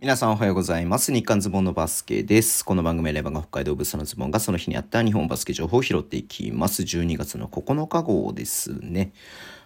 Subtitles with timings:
[0.00, 1.12] 皆さんおはようございます。
[1.12, 2.64] 日刊ズボンのバスケです。
[2.64, 6.82] この番組レバンが北海道ブースのズボンがその日にあった日本バスケ情報を拾っていきます。
[6.82, 9.10] 12月の9日号ですね。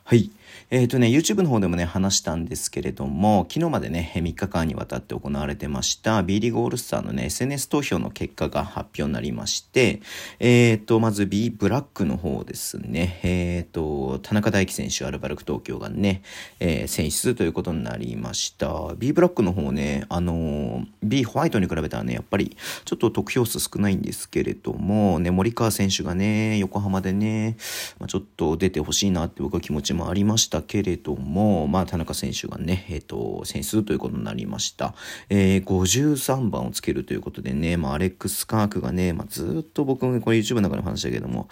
[0.04, 0.30] はい。
[0.70, 10.00] えっ、ー、とね、YouTube の方でもね、話したんですけれども、昨日までね、3日間にわたって行われてました B リーグオールスターのね、SNS 投票の結果が発表になりまして、
[10.38, 16.22] えっ、ー、と、まず B ブラックの方ですね、えっ、ー、と、田中大輝選手、アルバルク東京がね、
[16.60, 18.94] え選出ということになりました。
[18.96, 27.56] B ブラックの方ね、あの B ホワイトに比べたらね、やっぱりちょっと得票数少ないんですけれども、ね、森川選手がね、横浜でね、
[27.98, 34.94] まあ、ちょっと出てほしいなって僕は気持ちもありましたしたけれども、まあ、田中選手がね、えっ、と、選出ということになりました。
[35.28, 41.48] えー、53番をつけるということでね、まあ、アレックス・カークがね、まあ、ずっと僕もこれ YouTube の中で話したけども、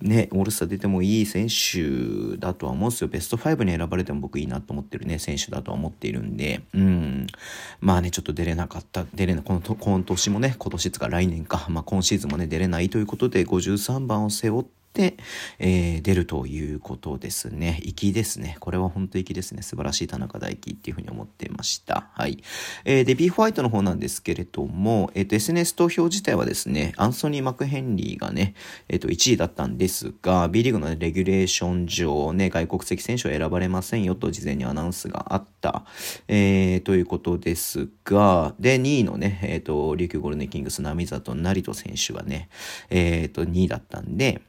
[0.00, 3.08] ね、オールスター出てもいい選手だとは思うんですよ。
[3.08, 7.26] ベスト5に選ばれても僕いいなと思ってるね、選手だとは思っているんで、うん。
[7.80, 14.83] まあね、ちょっと出れなかった、出れな、この、今年もね、今年つか来年か、まあ今シーズンもね、出れないということで、53番を背負って、
[15.58, 17.80] えー、出るということですね。
[17.84, 18.56] 粋ですね。
[18.60, 19.62] これは本当粋ですね。
[19.62, 22.08] 素晴らしい田中大輝っていうふうに思ってました。
[22.14, 22.42] はい。
[22.84, 28.54] えー、で、B ホワイトの方なんですけれども、えっ、ー、と、SNS 投票自体はですね、アンソニー・マクヘンリーがね、
[28.88, 35.84] えっ、ー、と、1位だったんですが、B リーグの、ね、レギュレーション上、ね、外国籍選手は選ばれませんよと事前にアナウンスがあった、
[36.28, 42.48] えー、ということですが、で、2位のね、えっ、ー、と、琉球ゴールデンキングス、波里成人選手はね、
[42.90, 44.42] えっ、ー、と、2位だったんで、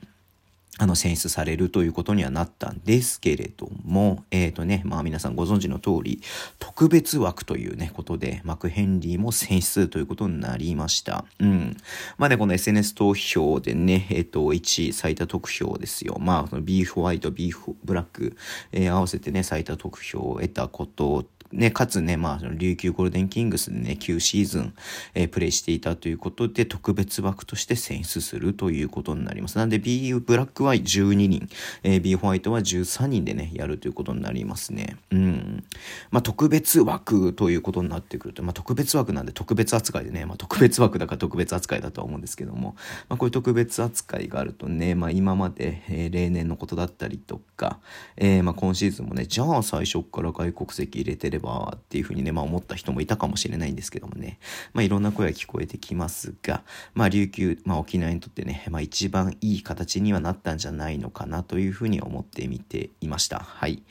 [0.77, 6.21] あの、選出されるということにはなったんですけれども、えっ、ー、とね、まあ皆さんご存知の通り、
[6.59, 11.23] 特別枠というね、ことで、マクヘンリーも選出ということになりました。
[11.39, 11.77] うん。
[12.17, 16.17] まあね、この SNS 投票でね、えっ、ー、と、1位最多得票ですよ。
[16.19, 18.35] まあ、ビーフホワイト、ビーフブラック、
[18.73, 24.73] えー、合わせてね、最多得票を得たことね、かつね、まあ、琉球ゴールデンキングスでね、9シーズン、
[25.13, 29.57] えー、プレイしていたということで、特別枠として選出するということになります。
[29.57, 31.49] なんで、B ブラックは12人、
[31.83, 34.97] えー、B ホワイトは13人でね、やるということになりますね。
[35.11, 35.63] うん。
[36.11, 42.75] まあ、特別枠ということになってくると、まあ、特別枠なんで特別扱いでね、まあ、特別枠だから特別扱いだとは思うんですけども、
[43.09, 47.79] まあ、こういう特別扱いがあるとね、まあ、今まで、えー、例年のことだったりとか、
[48.17, 54.39] えー、まあ、今シーズンもね、じゃあ最初から外国籍入れてればばっていうふうにね、まあ思った人もいたかもしれないんですけどもね、
[54.73, 56.63] まあいろんな声が聞こえてきますが、
[56.93, 63.39] まあ琉球、まあ沖縄にとってね、まあ一番いい形にはなったんじゃないのかなというふうに思ってみていました。
[63.39, 63.83] はい。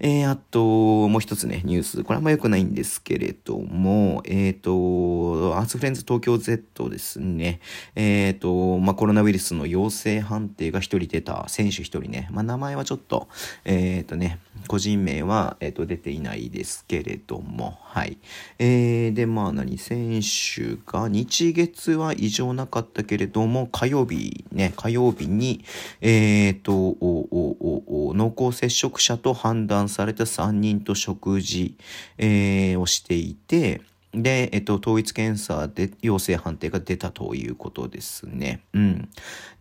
[0.00, 2.04] えー、あと、もう一つね、ニュース。
[2.04, 7.60] これあんま良くないんですけれども、えっ、ー、と、アーツフレンズ東京 Z ですね。
[7.94, 13.28] えっ、ー、と、まあコロナウイルスの陽性判定が一人出た選手一人ね、まあ名前はちょっと、
[13.64, 18.18] えっ、ー、とね、個人名は、えっ、と出ていないですけれども、はい。
[18.58, 25.64] えー、で、まあ何、選手が日月は異常なかったけれども、火曜日ね、火曜日に、
[26.00, 31.76] え、ー、と、おおお濃厚接触者と判断された3人と食事、
[32.18, 33.82] えー、をしていて、
[34.14, 38.60] で、えっと、統一検査で陽性判定が出たということですね。
[38.74, 39.08] うん。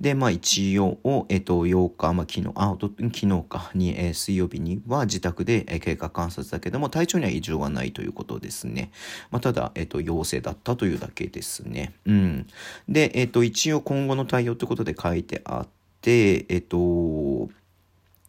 [0.02, 8.92] で、まあ一応、えっと、8日、まあ昨日、あ、昨日かに、えー、水曜日には自宅で、えー、経過観察だけども、体調には異常はないということですね。
[9.32, 11.94] まあただ、えっと、陽性だったというだけですね。
[12.06, 12.48] うん。
[12.90, 15.68] で、えっと、一応今後の対応ということで書いてあっ
[16.02, 17.50] て、えっと、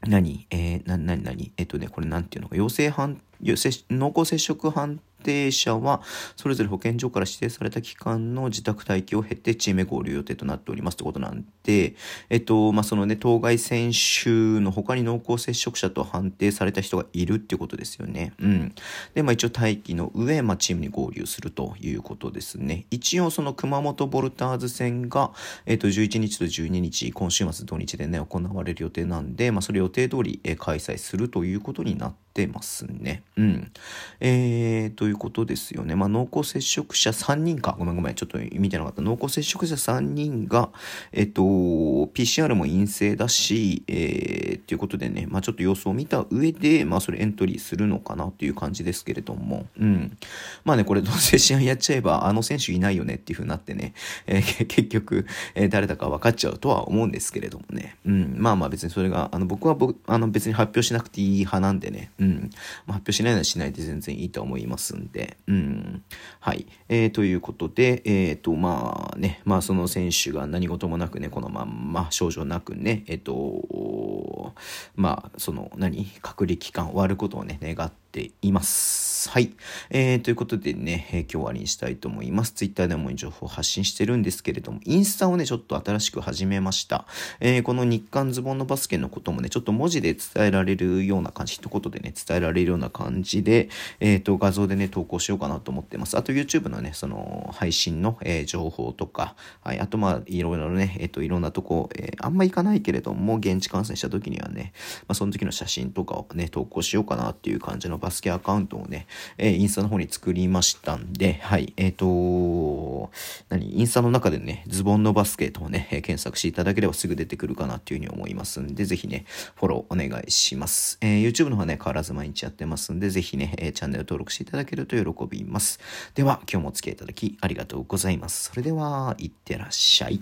[0.06, 0.46] 何？
[0.50, 6.02] えー、な、なになにえっとね、これなんていうのか、陽性判定、濃厚接触判定者は、
[6.36, 11.94] それぞれ保健所から指定された期間の自宅待機を経てチームへ合流予定となっておりますってことなんで、
[12.28, 18.32] えっと、まあ、そのね、当該選手の他に濃厚接触者と判定された人がいるっていうことですよね。
[18.40, 18.74] うん。
[19.14, 22.86] で、まあ、一応待機の上、まあ、チームに合流するということですね。
[22.90, 25.32] 一応、その熊本ボルターズ戦が、
[25.66, 33.22] えっと、11日と12日、今週末土日でね、行われる予定なんで、まあ、それ予定通り、開催するということになってますね。
[33.36, 33.72] うん。
[34.20, 35.94] えー、ということですよね。
[35.94, 37.74] まあ、濃厚接触者3人か。
[37.78, 38.14] ごめんごめん。
[38.14, 39.00] ちょっと見てなかった。
[39.00, 40.70] 濃厚接触者3人が、
[41.12, 50.16] えっと、PCR も陰性だし、えー、っていうことでね、まあ、ちょっと様子を見た上で、まあ、それエントリーするのかなっていう感じですけれども、うん。
[50.64, 53.94] まあね、これどうせ試合やっちゃえば、あの選手いないよねっていう風になってね、
[54.26, 57.96] えー、結局、えー、誰だか分かっちゃうとは思うんですけれどもね。
[58.04, 58.34] うん。
[58.36, 62.50] まあまあ別にそれが、あの、僕は僕、あの別に発表しなくていい派なんでね、うん。
[62.86, 66.02] まあ、発表しないならしないで全然いいと思いますんで、うん。
[66.40, 66.66] はい。
[66.88, 74.52] えー、ということで、えっ、ー、と、まあね、まあその選手が何事もなくね、このまんま症状なくね、えっ、ー、と、
[74.96, 76.06] まあ、その、何？
[76.20, 79.11] 隔離期間終わることをね、願、っています。
[79.30, 79.52] はい。
[79.90, 82.52] えー、ということでね、えー、今日終わりにしたいと思います。
[82.52, 87.06] ツイッターでも情報を発信してるんですけれども、インスタをね、ちょっと新しく始めました。
[87.40, 93.68] えー、この日韓ズボンのバスケのこともね、ちょっと文字で伝えられるような感じ、一言でね、伝えられるような感じで、
[94.00, 96.16] えっ、ー、と、画像でね、投稿しようかなと思ってます。
[96.16, 104.72] あと YouTube のね、その、配信の、えー、情報とか、はい、あとまあ、いろいろね、えっ、と、いろんなとこ、えあんま行かないけれども、現地観戦した時にはね、
[105.08, 109.06] まあ、その時の写真とかをね、投稿しようかなっていう感じのバスケアカウントをね、
[109.38, 113.10] えー、インスタの方に作りましたんで、はい、えっ、ー、と
[113.48, 119.24] 何、インスタの中でね、ズボンのバスケとね、えー、検索していただければすぐ出てくるかなっていうふうに思いますんで、ぜひね、
[119.56, 120.98] フォローお願いします。
[121.00, 125.80] え、YouTube の方はね、変わらず毎日やってますんで、ぜひね、え、チャンネル登録していただけると喜びます。
[126.14, 128.50] では、今日もお付き合いいただきありがとうございます。
[128.50, 130.20] それでは、いってらっしゃい。